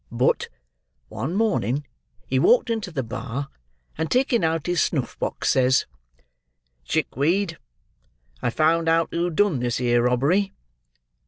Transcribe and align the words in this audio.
But, 0.11 0.49
one 1.09 1.35
morning, 1.35 1.85
he 2.25 2.39
walked 2.39 2.71
into 2.71 2.89
the 2.91 3.03
bar, 3.03 3.49
and 3.99 4.09
taking 4.09 4.43
out 4.43 4.65
his 4.65 4.81
snuffbox, 4.81 5.51
says 5.51 5.85
'Chickweed, 6.83 7.59
I've 8.41 8.55
found 8.55 8.89
out 8.89 9.09
who 9.11 9.29
done 9.29 9.59
this 9.59 9.77
here 9.77 10.01
robbery. 10.01 10.53